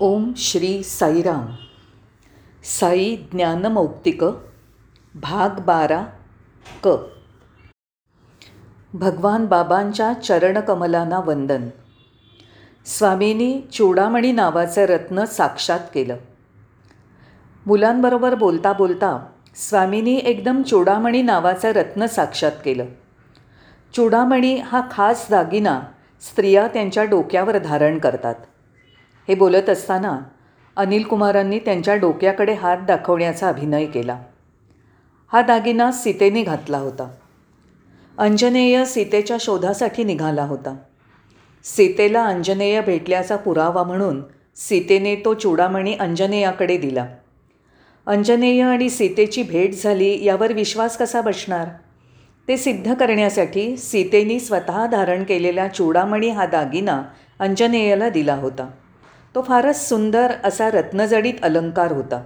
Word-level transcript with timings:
ओम 0.00 0.32
श्री 0.36 0.82
साईराम 0.82 1.46
साई 2.64 3.16
ज्ञानमौक्तिक 3.16 4.24
भाग 5.14 5.60
बारा 5.60 6.04
क. 6.84 6.88
भगवान 8.94 9.46
बाबांच्या 9.46 10.12
चरणकमलांना 10.12 11.18
वंदन. 11.18 11.68
स्वामींनी 12.86 13.60
चूडामणी 13.72 14.32
नावाचं 14.32 14.82
रत्न 14.82 15.24
साक्षात 15.24 15.80
केलं. 15.94 16.16
मुलांबरोबर 17.66 18.34
बोलता 18.34 18.72
बोलता 18.72 19.26
स्वामींनी 19.56 20.14
एकदम 20.14 20.62
चूडामणी 20.62 21.22
नावाचं 21.22 21.68
रत्न 21.68 22.06
साक्षात 22.06 22.52
केलं. 22.64 22.84
चूडामणी 23.96 24.56
हा 24.56 24.80
खास 24.90 25.26
दागिना 25.30 25.80
स्त्रिया 26.20 26.68
त्यांच्या 26.68 27.04
डोक्यावर 27.04 27.58
धारण 27.58 27.98
करतात. 27.98 28.34
हे 29.28 29.34
बोलत 29.34 29.70
असताना 29.70 30.18
अनिल 30.76 31.02
कुमारांनी 31.02 31.58
त्यांच्या 31.58 31.94
डोक्याकडे 31.94 32.52
हात 32.52 32.78
दाखवण्याचा 32.78 33.48
अभिनय 33.48 33.86
केला. 33.86 34.20
हा 35.32 35.42
दागिना 35.42 35.92
सीतेने 35.92 36.42
घातला 36.42 36.78
होता. 36.78 37.10
अंजनेय 38.18 38.84
सीतेच्या 38.84 39.36
शोधासाठी 39.40 40.04
निघाला 40.04 40.44
होता. 40.44 40.76
सीतेला 41.64 42.24
अंजनेय 42.24 42.80
भेटल्याचा 42.80 43.36
पुरावा 43.36 43.82
म्हणून 43.82 44.22
सीतेने 44.56 45.16
तो 45.16 45.34
चुडामणी 45.34 45.94
अंजनेयाकडे 45.94 46.76
दिला. 46.76 47.06
अंजनेय 48.06 48.62
आणि 48.62 48.90
सीतेची 48.90 49.42
भेट 49.42 49.74
झाली 49.74 50.24
यावर 50.24 50.52
विश्वास 50.52 50.96
कसा 50.96 51.20
बसणार? 51.20 51.68
ते 52.48 52.56
सिद्ध 52.56 52.94
करण्यासाठी 52.94 53.76
सीतेनी 53.76 54.40
स्वतः 54.40 54.86
धारण 54.86 55.24
केलेला 55.24 55.68
चुडामणी 55.68 56.28
हा 56.28 56.46
दागिना 56.46 57.02
अंजनेयाला 57.38 58.08
दिला 58.08 58.34
होता. 58.34 58.70
तो 59.34 59.42
फारच 59.42 59.88
सुंदर 59.88 60.32
असा 60.44 60.70
रत्नजडीत 60.70 61.34
अलंकार 61.42 61.92
होता. 61.92 62.22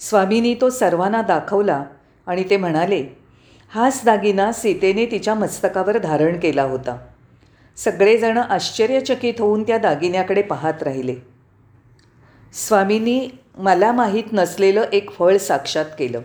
स्वामींनी 0.00 0.54
तो 0.54 0.70
सर्वांना 0.70 1.22
दाखवला 1.22 1.84
आणि 2.26 2.44
ते 2.50 2.56
म्हणाले 2.56 3.04
हाच 3.68 4.02
दागिना 4.04 4.52
सीतेने 4.52 5.06
तिच्या 5.06 5.34
मस्तकावर 5.34 5.98
धारण 5.98 6.38
केला 6.38 6.62
होता. 6.62 6.96
सगळेजण 7.76 8.38
आश्चर्यचकित 8.38 9.34
होऊन 9.38 9.62
त्या 9.62 9.78
दागिन्याकडे 9.78 10.42
पाहत 10.42 10.82
राहिले. 10.82 11.14
स्वामींनी 12.52 13.28
मला 13.58 13.92
माहीत 13.92 14.24
नसलेलं 14.32 14.84
एक 14.92 15.10
फळ 15.10 15.36
साक्षात 15.36 15.84
केलं. 15.98 16.20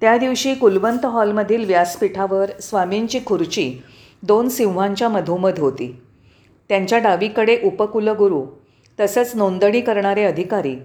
त्या 0.00 0.16
दिवशी 0.16 0.54
कुलवंत 0.54 1.06
हॉलमधील 1.06 1.64
व्यासपीठावर 1.64 2.50
स्वामींची 2.60 3.20
खुर्ची 3.26 3.82
दोन 4.22 4.48
सिंहांच्या 4.48 5.08
मधोमध 5.08 5.58
होती. 5.58 6.02
त्यांच्या 6.68 6.98
डावीकडे 6.98 7.58
उपकुलगुरू 7.64 8.46
तसंच 9.00 9.32
नोंदणी 9.34 9.80
करणारे 9.80 10.24
अधिकारी 10.24 10.76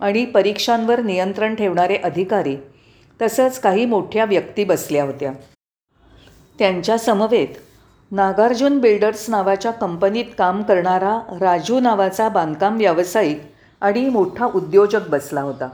आणि 0.00 0.24
परीक्षांवर 0.24 1.00
नियंत्रण 1.00 1.54
ठेवणारे 1.54 1.96
अधिकारी 1.96 2.56
तसंच 3.22 3.60
काही 3.60 3.84
मोठ्या 3.86 4.24
व्यक्ती 4.24 4.64
बसल्या 4.64 5.04
होत्या. 5.04 5.32
त्यांच्या 6.58 6.98
समवेत 6.98 7.48
नागार्जुन 8.10 8.78
बिल्डर्स 8.78 9.30
नावाच्या 9.30 9.70
कंपनीत 9.70 10.24
काम 10.38 10.62
करणारा 10.62 11.20
राजू 11.40 11.80
नावाचा 11.80 12.28
बांधकाम 12.28 12.76
व्यावसायिक 12.76 13.42
आणि 13.80 14.08
मोठा 14.08 14.46
उद्योजक 14.46 15.08
बसला 15.08 15.40
होता. 15.40 15.68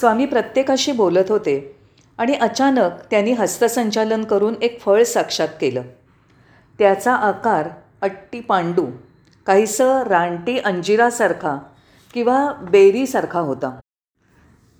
स्वामी 0.00 0.26
प्रत्येकाशी 0.26 0.92
बोलत 0.92 1.30
होते 1.30 1.76
आणि 2.18 2.34
अचानक 2.34 2.90
त्यांनी 3.10 3.32
हस्तसंचालन 3.32 4.24
करून 4.24 4.54
एक 4.62 4.80
फळ 4.80 5.02
साक्षात 5.02 5.48
केलं. 5.60 5.82
त्याचा 6.78 7.14
आकार 7.14 7.68
अट्टी 8.02 8.40
पांडू 8.40 8.86
काहीसं 9.50 10.02
रानटी 10.02 10.58
अंजिरासारखा 10.58 11.58
किंवा 12.14 12.52
बेरीसारखा 12.52 13.40
होता. 13.40 13.80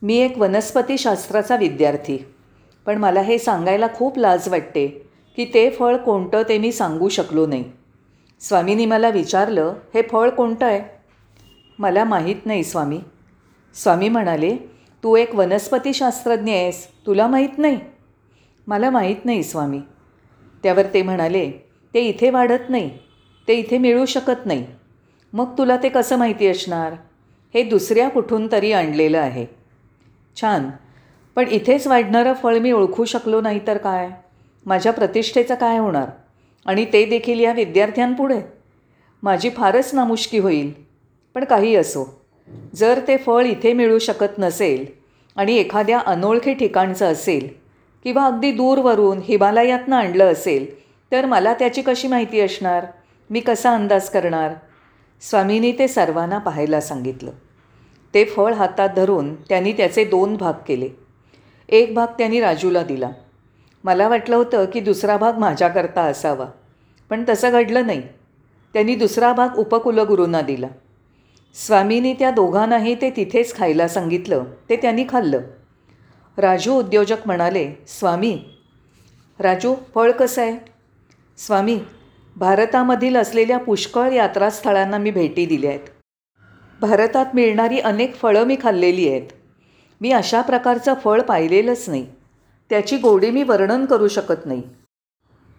मी 0.03 0.17
एक 0.17 0.39
वनस्पतीशास्त्राचा 0.39 1.57
विद्यार्थी. 1.57 2.19
पण 2.87 2.99
मला 2.99 3.21
हे 3.21 3.39
सांगायला 3.39 3.87
खूप 3.95 4.19
लाज 4.19 4.49
वाटते 4.49 5.07
की 5.37 5.51
ते 5.55 5.71
फळ 5.71 5.97
कोणतं 5.97 6.43
ते 6.49 6.59
मी 6.59 6.73
सांगू 6.73 7.09
शकलो 7.09 7.47
नाही. 7.47 7.65
स्वामींनी 8.41 8.87
मला 8.87 9.09
विचारलं 9.09 9.75
हे 9.95 10.03
फळ 10.03 10.31
कोणतं 10.31 10.67
आहे? 10.67 10.83
मला 11.79 12.05
माहीत 12.05 12.47
नाही 12.47 12.65
स्वामी. 12.65 13.01
स्वामी 13.75 14.09
म्हणाले 14.09 14.57
तू 15.03 15.17
एक 15.17 15.35
वनस्पतीशास्त्रज्ञ 15.35 16.51
आहेस 16.51 16.89
तुला 17.07 17.27
माहीत 17.27 17.59
नाही? 17.59 17.81
मला 18.67 18.91
माहीत 18.91 19.25
नाही 19.25 19.43
स्वामी. 19.43 19.81
त्यावर 20.63 20.83
ते 20.95 21.03
म्हणाले 21.03 21.51
ते 21.95 22.01
इथे 22.01 22.31
वाढत 22.31 22.71
नाही. 22.71 22.99
ते 23.51 23.55
इथे 23.55 23.79
मिळू 23.79 24.07
शकत 24.07 24.47
नाही. 24.47 24.67
मग 25.33 25.59
तुला 25.59 25.77
ते 25.77 25.89
कसं 25.89 26.17
माहिती 26.17 26.47
असणार? 26.47 26.93
हे 27.55 27.63
दुसऱ्या 27.63 28.09
कुठून 28.09 28.53
तरी 28.53 28.73
आणलेलं 28.73 29.19
आहे. 29.19 29.47
छान. 30.41 30.71
पण 31.37 31.49
इथेच 31.49 31.87
वाढणारं 31.87 32.33
फळ 32.33 32.59
मी 32.59 32.73
ओळखू 32.73 33.05
शकलो 33.05 33.41
नाही 33.41 33.61
तर 33.67 33.77
काय? 33.77 34.11
माझ्या 34.67 34.93
प्रतिष्ठेचं 34.93 35.55
काय 35.55 35.79
होणार? 35.79 36.07
आणि 36.67 36.87
ते 36.93 37.05
देखील 37.05 37.41
या 37.41 37.53
विद्यार्थ्यांपुढे? 37.53 38.41
माझी 39.23 39.51
फारच 39.51 39.95
नामुष्की 39.95 40.39
होईल. 40.39 40.73
पण 41.35 41.45
काही 41.45 41.77
असो. 41.77 42.25
जर 42.75 43.01
ते 43.09 43.17
फळ 43.17 43.45
इथे 43.45 43.73
मिळू 43.73 43.99
शकत 43.99 44.39
नसेल 44.39 44.87
आणि 45.37 45.57
एखाद्या 45.57 45.99
अनोळखी 45.99 46.55
ठिकाणचं 46.55 47.13
असेल 47.13 47.49
किंवा 48.05 48.27
अगदी 48.27 48.53
दूरवरून 48.53 49.19
हिमालयातनं 49.25 49.97
आणलं 49.97 50.33
असेल 50.33 50.81
तर 51.13 51.27
मला 51.27 51.55
त्याची 51.55 51.83
कशी 51.83 52.09
माहिती 52.09 52.41
असणार? 52.41 52.87
मी 53.31 53.41
कसा 53.41 53.75
अंदाज 53.75 54.09
करणार? 54.09 54.55
स्वामींनी 55.21 55.73
ते 55.73 55.89
सर्वांना 55.89 56.39
पाहायला 56.39 56.81
सांगितलं. 56.81 57.31
ते 58.15 58.25
फळ 58.25 58.55
हातात 58.55 58.89
धरून 58.89 59.35
त्यांनी 59.35 59.73
त्याचे 59.73 60.05
दोन 60.05 60.37
भाग 60.37 60.53
केले. 60.67 60.89
एक 61.69 61.95
भाग 61.95 62.07
त्यांनी 62.07 62.41
राजूला 62.41 62.83
दिला. 62.83 63.11
मला 63.85 64.09
वाटलं 64.09 64.37
होतं 64.37 64.65
की 64.65 64.81
दुसरा 64.81 65.17
भाग 65.17 65.39
माझ्याकरता 65.39 66.03
असावा 66.03 66.47
पण 67.11 67.25
तसं 67.29 67.51
घडलं 67.53 67.87
नाही. 67.87 68.03
त्यांनी 68.73 68.95
दुसरा 68.95 69.33
भाग 69.33 69.49
उपकुलगुरूंना 69.57 70.41
दिला. 70.41 70.69
स्वामींनी 71.55 72.15
त्या 72.15 72.31
दोघांनाही 72.31 72.95
ते 72.95 73.11
तिथेच 73.11 73.57
खायला 73.57 73.89
सांगितलं. 73.89 74.45
ते 74.69 74.77
त्यांनी 74.77 75.05
खाल्लं. 75.09 75.41
राजू 76.37 76.73
उद्योजक 76.73 77.17
म्हणाले 77.27 77.73
स्वामी 77.89 78.45
राजू 79.39 79.75
फळ 79.95 80.11
कसं 80.11 80.43
आहे? 80.43 80.59
स्वामी 81.39 81.81
भारतामधील 82.37 83.17
असलेल्या 83.17 83.59
पुष्कळ 83.59 84.13
यात्रास्थळांना 84.13 84.99
मी 84.99 85.11
भेटी 85.11 85.47
दिल्या 85.47 85.71
आहेत. 85.71 85.81
भारतात 86.81 87.27
मिळणारी 87.35 87.79
अनेक 87.79 88.15
फळं 88.15 88.45
मी 88.45 88.57
खाल्लेली 88.63 89.09
आहेत. 89.09 89.23
मी 90.01 90.13
अशा 90.13 90.41
प्रकारचं 90.41 90.95
फळ 90.95 91.21
पाहिलेलंच 91.21 91.85
नाही. 91.89 92.07
त्याची 92.71 92.97
गोडी 92.97 93.31
मी 93.31 93.43
वर्णन 93.43 93.85
करू 93.85 94.09
शकत 94.09 94.47
नाही. 94.47 94.63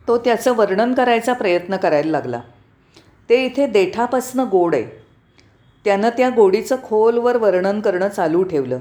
तो 0.07 0.17
त्याचं 0.17 0.55
वर्णन 0.55 0.93
करायचा 0.93 1.33
प्रयत्न 1.33 1.77
करायला 1.77 2.11
लागला. 2.11 2.41
ते 3.29 3.45
इथे 3.45 3.67
देठापासनं 3.67 4.45
गोड 4.51 4.75
आहे. 4.75 4.83
त्यानं 5.85 6.09
त्या 6.09 6.29
गोडीचं 6.29 6.75
खोलवर 6.83 7.37
वर्णन 7.37 7.81
करणं 7.81 8.07
चालू 8.07 8.43
ठेवलं. 8.43 8.79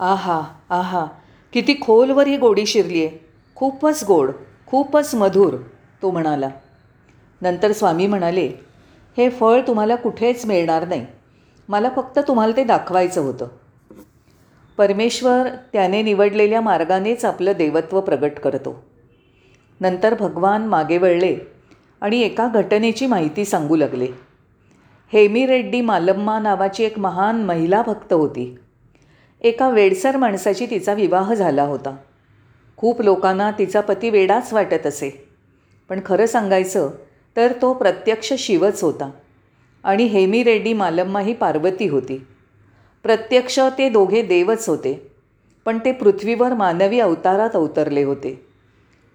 आहा 0.00 0.42
आहा 0.70 1.06
किती 1.52 1.74
खोलवर 1.80 2.26
ही 2.26 2.36
गोडी 2.36 2.66
शिरली 2.66 3.06
आहे 3.06 3.18
खूपच 3.54 4.04
गोड 4.04 4.30
खूपच 4.66 5.14
मधुर 5.14 5.56
तो 6.02 6.10
म्हणाला. 6.10 6.48
नंतर 7.42 7.72
स्वामी 7.72 8.06
म्हणाले 8.06 8.52
हे 9.16 9.30
फळ 9.30 9.60
तुम्हाला 9.66 9.96
कुठेच 9.96 10.46
मिळणार 10.46 10.88
नाही. 10.88 11.06
मला 11.68 11.90
फक्त 11.96 12.18
तुम्हाला 12.18 12.56
ते 12.56 12.64
दाखवायचं 12.64 13.20
होतं. 13.20 13.48
परमेश्वर 14.76 15.48
त्याने 15.72 16.02
निवडलेल्या 16.02 16.60
मार्गानेच 16.60 17.24
आपलं 17.24 17.52
देवत्व 17.58 18.00
प्रगट 18.00 18.32
करतो. 18.32 18.84
नंतर 19.80 20.14
भगवान 20.14 20.66
मागे 20.66 20.98
वळले 20.98 21.36
आणि 22.00 22.20
एका 22.20 22.48
घटनेची 22.54 23.06
माहिती 23.06 23.44
सांगू 23.44 23.76
लागले. 23.76 24.06
हेमी 25.12 25.46
रेड्डी 25.46 25.80
मालम्मा 25.80 26.38
नावाची 26.38 26.84
एक 26.84 26.98
महान 26.98 27.44
महिला 27.44 27.82
भक्त 27.82 28.12
होती. 28.12 28.58
एका 29.40 29.70
वेडसर 29.70 30.16
माणसाची 30.16 30.66
तिचा 30.66 30.92
विवाह 30.92 31.34
झाला 31.34 31.62
होता. 31.62 31.96
खूप 32.76 33.02
लोकांना 33.02 33.50
तिचा 33.50 33.80
पती 33.80 34.10
वेडाच 34.10 34.52
वाटत 34.52 34.86
असे. 34.86 35.28
पण 35.88 36.00
खरं 36.06 36.26
सांगायचं 36.26 36.90
तर 37.36 37.52
तो 37.62 37.72
प्रत्यक्ष 37.72 38.32
शिवच 38.32 38.82
होता. 38.82 39.10
आणि 39.84 40.04
हेमी 40.04 40.42
रेड्डी 40.44 40.72
मालम्मा 40.72 41.20
ही 41.20 41.34
पार्वती 41.34 41.88
होती. 41.88 42.26
प्रत्यक्ष 43.02 43.58
ते 43.78 43.88
दोघे 43.88 44.22
देवच 44.22 44.68
होते 44.68 45.12
पण 45.66 45.78
ते 45.84 45.92
पृथ्वीवर 45.92 46.54
मानवी 46.54 47.00
अवतारात 47.00 47.50
अवतरले 47.54 48.02
होते. 48.02 48.46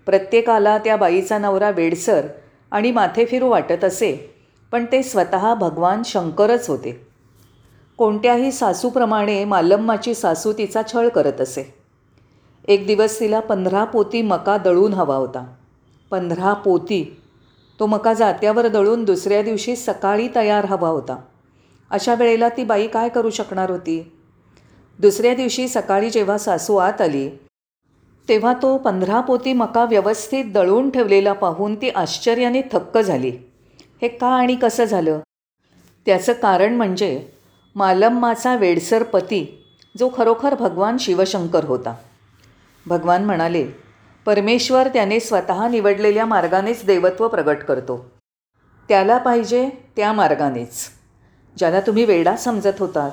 प्रत्येकाला 0.06 0.77
त्या 0.77 0.95
बाईचा 0.97 1.38
नवरा 1.38 1.69
वेडसर 1.69 2.27
आणि 2.71 2.91
माथेफिरू 2.91 3.50
वाटत 3.50 3.83
असे 3.83 4.35
पण 4.71 4.85
ते 4.91 5.03
स्वतः 5.03 5.53
भगवान 5.53 6.01
शंकरच 6.06 6.69
होते. 6.69 7.07
कोणत्याही 7.97 8.51
सासूप्रमाणे 8.51 9.45
मालम्माची 9.45 10.13
सासू 10.13 10.53
तिचा 10.53 10.81
छळ 10.94 11.07
करत 11.07 11.41
असे. 11.41 11.73
एक 12.68 12.88
दिवस 12.88 13.19
तिला 13.19 13.39
पंधरा 13.39 13.83
पोती 13.83 14.21
मका 14.21 14.57
दळून 14.57 14.94
हवा 14.94 15.15
होता. 15.15 15.45
पंधरा 16.11 16.53
पोती 16.53 17.21
तो 17.80 17.86
मका 17.86 18.13
जात्यावर 18.13 18.68
दळून 18.68 19.04
दुसऱ्या 19.04 19.42
दिवशी 19.42 19.75
सकाळी 19.75 20.27
तयार 20.36 20.66
हवा 20.66 20.89
होता. 20.89 21.16
अशा 21.92 22.16
वेळेला 22.16 22.50
ती 22.50 22.63
बाई 22.63 22.88
काय 22.88 23.10
करू 23.10 23.30
शकणार 23.30 23.69
होती? 23.69 24.12
दुसऱ्या 25.00 25.33
दिवशी 25.36 25.68
सकाळी 25.68 26.10
जेव्हा 26.10 26.38
सासू 26.38 26.75
आत 26.75 27.01
आली 27.01 27.30
तेव्हा 28.30 28.54
तो 28.62 28.77
पंधरा 28.77 29.22
पोती 29.22 29.54
मका 29.54 29.86
व्यवस्थित 29.86 30.45
दळून 30.45 30.89
ठेवलेला 30.89 31.33
पाहून 31.33 31.75
ती 31.75 31.89
आश्चर्याने 31.89 32.62
थक्क 32.72 32.98
झाली. 32.98 33.31
हे 34.01 34.07
का 34.07 34.28
आणि 34.28 34.56
कसं 34.56 34.86
झालं? 34.86 35.19
त्याचं 36.06 36.33
कारण 36.33 36.75
म्हणजे 36.75 37.28
मालम्माचा 37.75 38.56
वेडसर 38.56 39.04
पती 39.04 39.63
जो 40.00 40.10
खरोखर 40.18 40.56
भगवान 40.56 40.98
शिवशंकर 40.98 41.63
होता. 41.63 41.94
भगवान 42.86 43.25
म्हणाले 43.25 43.66
परमेश्वर 44.25 44.88
त्याने 44.88 45.19
स्वतः 45.19 45.68
निवडलेल्या 45.68 46.25
मार्गानेच 46.25 46.86
देवत्व 46.86 47.27
प्रगट 47.27 47.57
करतो. 47.57 48.12
त्याला 48.88 49.18
पाहिजे 49.18 49.69
त्या 49.95 50.13
मार्गानेच. 50.13 50.72
ज्याला 51.57 51.80
तुम्ही 51.80 52.06
वेडा 52.06 52.36
समजत 52.36 52.80
होतात. 52.80 53.12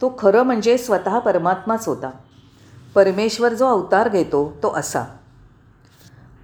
तो 0.00 0.16
खरं 0.18 0.42
म्हणजे 0.42 0.78
स्वतः 0.78 1.18
परमात्माच 1.18 1.88
होता. 1.88 2.10
परमेश्वर 2.94 3.54
जो 3.54 3.66
अवतार 3.66 4.08
घेतो 4.08 4.56
तो 4.62 4.72
असा. 4.74 5.04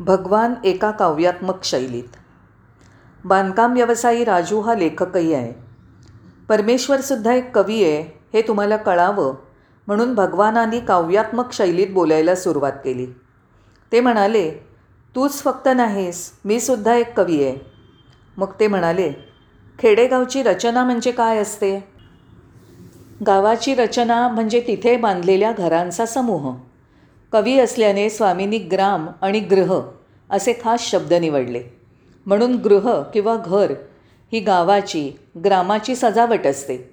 भगवान 0.01 0.55
एका 0.65 0.91
काव्यात्मक 0.91 1.65
शैलीत. 1.65 2.17
बांधकाम 3.25 3.73
व्यवसायी 3.73 4.25
राजू 4.25 4.61
हा 4.61 4.75
लेखकही 4.75 5.35
आहे. 5.35 5.53
परमेश्वरसुद्धा 6.49 7.33
एक 7.33 7.59
कवी 7.59 7.85
आहे 7.85 8.21
हे 8.35 8.43
तुम्हाला 8.43 8.77
कळावं 8.77 9.35
म्हणून 9.87 10.15
भगवानांनी 10.15 10.81
काव्यात्मक 10.81 11.53
शैलीत 11.53 11.87
बोलायला 11.91 12.35
सुरुवात 12.35 12.73
केली. 12.73 13.07
ते 13.95 14.01
म्हणाले 14.01 14.51
तूच 15.15 15.43
फक्त 15.43 15.69
नाहीस 15.77 16.33
मी 16.45 16.61
सुद्धा 16.61 16.95
एक 16.95 17.21
कवी 17.21 17.45
आहे. 17.45 17.57
मग 18.37 18.47
ते 18.61 18.67
म्हणाले 18.67 19.13
खेडेगावची 19.79 20.43
रचना 20.43 20.85
म्हणजे 20.85 21.11
काय 21.11 21.39
असते? 21.39 21.85
गावाची 23.27 23.75
रचना 23.75 24.29
म्हणजे 24.29 24.61
तिथे 24.61 24.97
बांधलेल्या 24.97 25.53
घरांचा 25.53 26.07
समूह. 26.07 26.57
कवी 27.33 27.59
असल्याने 27.59 28.11
स्वामींनी 28.11 28.59
ग्राम 28.59 29.09
आणि 29.21 29.41
गृह 29.41 29.81
असे 30.31 30.53
खास 30.65 30.81
शब्द 30.81 31.13
निवडले. 31.13 31.63
म्हणून 32.27 32.55
गृह 32.55 33.03
किंवा 33.03 33.37
घर 33.37 33.73
ही 34.33 34.41
गावाची 34.41 35.11
ग्रामाची 35.45 35.97
सजावट 35.97 36.47
असते. 36.47 36.91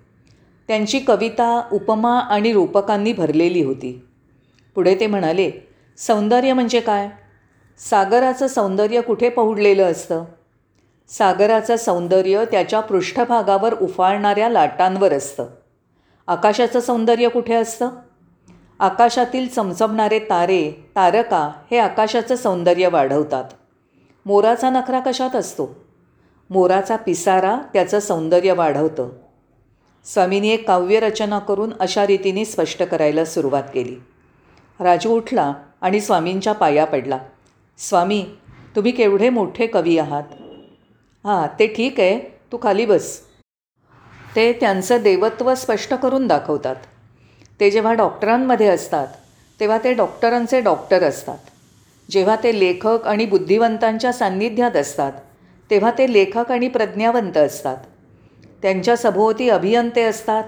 त्यांची 0.68 1.00
कविता 1.00 1.70
उपमा 1.72 2.20
आणि 2.20 2.54
रूपकांनी 2.54 3.14
भरलेली 3.14 3.64
होती. 3.64 4.06
पुढे 4.76 4.96
ते 4.96 5.08
म्हणाले 5.08 5.71
सौंदर्य 5.98 6.54
म्हणजे 6.54 6.80
काय? 6.80 7.10
सागराचं 7.78 8.48
सौंदर्य 8.48 9.02
कुठे 9.02 9.30
पहुडलेलं 9.30 9.92
असतं? 9.92 10.24
सागराचं 11.08 11.76
सौंदर्य 11.76 12.46
त्याच्या 12.52 12.80
पृष्ठभागावर 12.80 13.74
उफाळणाऱ्या 13.74 14.50
लाटांवर 14.50 15.14
असतं. 15.14 15.46
आकाशाचं 16.28 16.80
सौंदर्य 16.80 17.28
कुठे 17.30 17.54
असतं? 17.54 17.90
आकाशातील 18.80 19.48
चमचमणारे 19.48 20.20
तारे 20.20 20.72
तारका 20.96 21.52
हे 21.72 21.78
आकाशाचं 21.78 22.36
सौंदर्य 22.36 22.88
वाढवतात. 22.88 23.44
मोराचा 24.26 24.70
नखरा 24.70 25.00
कशात 25.00 25.36
असतो? 25.36 25.76
मोराचा 26.50 26.96
पिसारा 26.96 27.58
त्याचं 27.74 28.00
सौंदर्य 28.00 28.54
वाढवतं. 28.54 29.10
स्वामींनी 30.06 30.50
एक 30.50 30.68
काव्यरचना 30.68 31.40
करून 31.40 31.74
अशा 31.80 32.08
रीतीने 32.08 32.46
स्पष्ट 32.46 32.84
करायला 32.84 33.26
सुरुवात 33.26 33.64
केली. 33.74 33.96
राजू 34.80 35.18
उठला 35.18 35.54
आणि 35.82 36.02
स्वामींच्या 36.02 36.54
पाया 36.54 36.86
पडला. 36.86 37.20
स्वामी 37.80 38.24
तुम्ही 38.76 38.92
केवढे 38.92 39.30
मोठे 39.30 39.68
कवी 39.68 39.98
आहात. 39.98 40.24
हां 41.26 41.48
ते 41.60 41.68
ठीक 41.68 42.00
आहे. 42.00 42.20
तू 42.52 42.58
खाली 42.64 42.86
बस. 42.86 43.20
ते 44.36 44.52
त्यांचं 44.54 45.02
देवत्व 45.04 45.54
स्पष्ट 45.56 45.94
करून 45.94 46.28
दाखवतात. 46.28 46.76
ते 47.60 47.72
जेव्हा 47.72 47.94
डॉक्टरांमध्ये 47.94 48.68
असतात 48.68 49.08
तेव्हा 49.60 49.78
ते 49.78 49.94
डॉक्टरांचे 49.94 50.62
डॉक्टर 50.62 51.04
असतात. 51.04 51.38
जेव्हा 52.10 52.36
ते 52.36 52.60
लेखक 52.60 53.08
आणि 53.08 53.26
बुद्धिवंतांच्या 53.26 54.12
सान्निध्यात 54.14 54.76
असतात 54.76 55.12
तेव्हा 55.70 55.92
ते 55.98 56.12
लेखक 56.14 56.52
आणि 56.52 56.68
प्रज्ञावंत 56.68 57.38
असतात. 57.38 57.78
त्यांच्या 58.62 58.96
सभोवती 58.98 59.50
अभियंते 59.50 60.04
असतात 60.04 60.44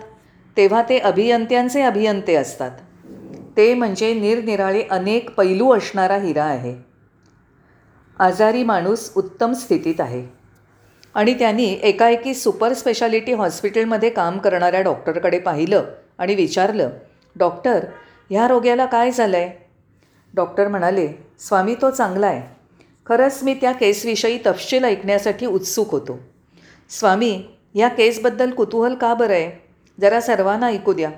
तेव्हा 0.58 0.82
ते 0.90 0.98
अभियंत्यांचे 1.00 1.82
अभियंते 1.82 2.36
असतात. 2.36 2.72
ते 3.58 3.74
म्हणजे 3.74 4.14
निरनिराळे 4.14 4.84
अनेक 4.92 5.36
पैलू 5.36 5.74
असणारा 5.74 6.18
हिरा 6.18 6.44
आहे. 6.44 6.76
आजारी 8.20 8.64
माणूस 8.64 9.12
उत्तम 9.16 9.54
स्थितीत 9.54 10.02
आहे. 10.02 10.44
आणि 11.14 11.34
त्यांनी 11.34 11.80
एकाएकी 11.84 12.34
सुपर 12.34 12.74
स्पेशालिटी 12.74 13.34
हॉस्पिटलमध्ये 13.34 14.10
काम 14.10 14.38
करणाऱ्या 14.38 14.82
डॉक्टरकडे 14.82 15.40
पाहिलं 15.40 15.84
आणि 16.18 16.36
विचारलं 16.36 16.90
डॉक्टर 17.36 17.86
ह्या 18.30 18.48
रोग्याला 18.48 18.86
काय 18.86 19.12
झालं 19.12 19.38
आहे 19.38 19.70
डॉक्टर 20.34 20.68
म्हणाले 20.68 21.08
स्वामी 21.40 21.76
तो 21.82 21.90
चांगला 21.90 22.28
आहे. 22.28 22.56
खरंच 23.06 23.40
मी 23.44 23.54
त्या 23.54 23.72
केसविषयी 23.72 24.38
तपशील 24.46 24.84
ऐकण्यासाठी 24.84 25.46
उत्सुक 25.46 25.92
होतो. 25.92 26.20
स्वामी 26.90 27.44
या 27.76 27.88
केसबद्दल 27.88 28.52
कुतूहल 28.52 28.96
का 28.96 29.14
बरं 29.14 29.34
आहे? 29.34 29.70
जरा 30.02 30.22
सर्वांना 30.22 30.66
ऐकू 30.66 30.94
द्या. 30.94 31.10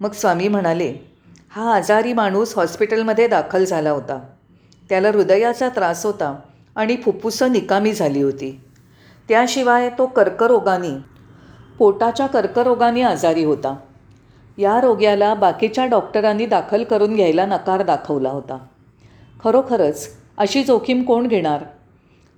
मग 0.00 0.12
स्वामी 0.12 0.48
म्हणाले 0.48 1.09
हा 1.52 1.74
आजारी 1.74 2.12
माणूस 2.12 2.56
हॉस्पिटलमध्ये 2.56 3.28
दाखल 3.28 3.64
झाला 3.64 3.90
होता. 3.90 4.18
त्याला 4.88 5.08
हृदयाचा 5.08 5.68
त्रास 5.68 6.06
होता 6.06 6.36
आणि 6.76 6.96
फुफ्फुसं 6.96 7.52
निकामी 7.52 7.92
झाली 7.92 8.22
होती. 8.22 8.60
त्याशिवाय 9.28 9.90
तो 9.90 10.06
कर्करोगाने 10.06 10.96
पोटाच्या 11.78 12.26
कर्करोगाने 12.26 13.02
आजारी 13.02 13.44
होता. 13.44 13.76
या 14.58 14.80
रोग्याला 14.80 15.34
बाकीच्या 15.34 15.86
डॉक्टरांनी 15.86 16.46
दाखल 16.46 16.84
करून 16.84 17.14
घ्यायला 17.14 17.46
नकार 17.46 17.82
दाखवला 17.82 18.30
होता. 18.30 18.58
खरोखरच 19.44 20.08
अशी 20.38 20.64
जोखीम 20.64 21.02
कोण 21.02 21.26
घेणार? 21.26 21.64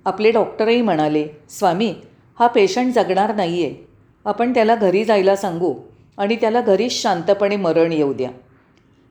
आपले 0.05 0.31
डॉक्टरही 0.31 0.81
म्हणाले 0.81 1.27
स्वामी 1.49 1.95
हा 2.39 2.47
पेशंट 2.47 2.93
जगणार 2.93 3.35
नाही 3.35 3.65
आहे 3.65 3.87
आपण 4.25 4.53
त्याला 4.53 4.75
घरी 4.75 5.03
जायला 5.05 5.35
सांगू 5.35 5.73
आणि 6.17 6.35
त्याला 6.35 6.61
घरीच 6.61 7.01
शांतपणे 7.01 7.55
मरण 7.55 7.91
येऊ 7.91 8.13
द्या. 8.13 8.29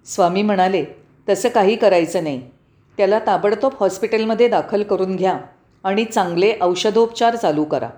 स्वामी 0.04 0.43
म्हणाले 0.43 0.84
तसं 1.28 1.49
काही 1.49 1.76
करायचं 1.76 2.22
नाही. 2.25 2.50
त्याला 2.96 3.19
ताबडतोब 3.19 3.72
हॉस्पिटलमध्ये 3.81 4.49
दाखल 4.49 4.82
करून 4.82 5.16
घ्या 5.16 5.38
आणि 5.84 6.04
चांगले 6.04 6.52
औषधोपचार 6.60 7.37
चालू 7.37 7.64
करा. 7.64 7.88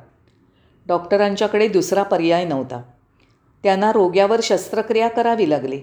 डॉक्टरांच्याकडे 0.87 1.69
दुसरा 1.69 2.03
पर्याय 2.03 2.45
नव्हता. 2.45 2.83
त्यांना 3.63 3.93
रोग्यावर 3.93 4.41
शस्त्रक्रिया 4.43 5.09
करावी 5.09 5.51
लागली. 5.51 5.81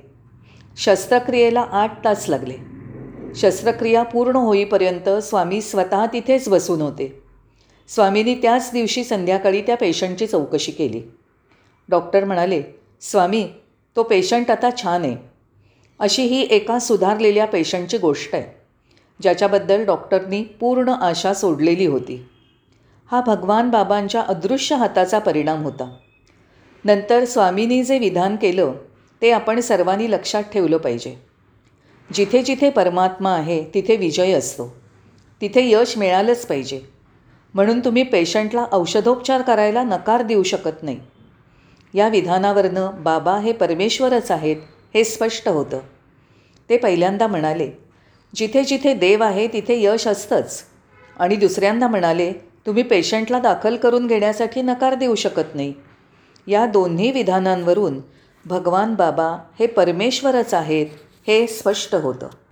शस्त्रक्रियेला 0.77 1.61
आठ 1.61 2.05
तास 2.05 2.29
लागले. 2.29 2.55
शस्त्रक्रिया 3.35 4.03
पूर्ण 4.03 4.35
होईपर्यंत 4.35 5.09
स्वामी 5.09 5.61
स्वतः 5.61 6.05
तिथेच 6.05 6.49
बसून 6.49 6.81
होते. 6.81 7.23
स्वामींनी 7.87 8.35
त्याच 8.35 8.69
दिवशी 8.73 9.03
संध्याकाळी 9.03 9.61
त्या 9.61 9.77
पेशंटची 9.77 10.27
चौकशी 10.27 10.71
केली. 10.71 11.01
डॉक्टर 11.89 12.25
म्हणाले 12.25 12.63
स्वामी 13.01 13.49
तो 13.95 14.03
पेशंट 14.03 14.51
आता 14.51 14.69
छान 14.81 15.01
आहे. 15.01 15.17
अशी 16.01 16.21
ही 16.21 16.47
एका 16.51 16.79
सुधारलेल्या 16.79 17.45
पेशंटची 17.45 17.97
गोष्ट 17.97 18.35
आहे 18.35 18.57
ज्याच्याबद्दल 19.21 19.85
डॉक्टरनी 19.85 20.43
पूर्ण 20.43 20.89
आशा 20.89 21.33
सोडलेली 21.33 21.85
होती. 21.85 22.25
हा 23.11 23.21
भगवान 23.21 23.69
बाबांच्या 23.69 24.21
अदृश्य 24.21 24.75
हाताचा 24.75 25.19
परिणाम 25.19 25.63
होता. 25.63 25.95
नंतर 26.85 27.25
स्वामींनी 27.25 27.83
जे 27.83 27.99
विधान 27.99 28.35
केलं 28.35 28.73
ते 29.21 29.31
आपण 29.31 29.59
सर्वांनी 29.59 30.11
लक्षात 30.11 30.43
ठेवलं 30.43 30.77
पाहिजे. 30.77 31.15
जिथे 32.13 32.41
जिथे 32.41 32.69
परमात्मा 32.69 33.31
आहे 33.31 33.63
तिथे 33.73 33.95
विजय 33.95 34.31
असतो. 34.31 34.75
तिथे 35.41 35.71
यश 35.71 35.97
मिळालंच 35.97 36.45
पाहिजे. 36.45 36.81
म्हणून 37.53 37.79
तुम्ही 37.79 38.03
पेशंटला 38.03 38.65
औषधोपचार 38.71 39.41
करायला 39.41 39.83
नकार 39.83 40.21
देऊ 40.21 40.43
शकत 40.43 40.83
नाही. 40.83 40.99
या 41.93 42.07
विधानावरनं 42.07 42.89
बाबा 42.97 43.37
हे 43.37 43.51
परमेश्वरच 43.51 44.31
आहेत 44.31 44.57
हे 44.93 45.03
स्पष्ट 45.03 45.49
होतं. 45.49 45.79
ते 46.69 46.77
पहिल्यांदा 46.77 47.27
म्हणाले 47.27 47.71
जिथे 48.35 48.63
जिथे 48.63 48.93
देव 48.93 49.23
आहे 49.23 49.47
तिथे 49.47 49.83
यश 49.83 50.07
असतंच. 50.07 50.63
आणि 51.17 51.35
दुसऱ्यांदा 51.35 51.87
म्हणाले 51.87 52.33
तुम्ही 52.65 52.83
पेशंटला 52.83 53.39
दाखल 53.39 53.75
करून 53.75 54.07
घेण्यासाठी 54.07 54.61
नकार 54.61 54.93
देऊ 54.93 55.15
शकत 55.15 55.55
नाही. 55.55 55.73
या 56.47 56.65
दोन्ही 56.65 57.11
विधानांवरून 57.11 57.99
भगवान 58.45 58.95
बाबा 58.95 59.37
हे 59.59 59.67
परमेश्वरच 59.67 60.53
आहेत 60.53 60.87
हे 61.27 61.47
स्पष्ट 61.47 61.95
होतं. 61.95 62.27